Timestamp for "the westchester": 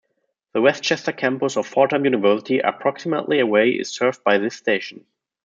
0.53-1.11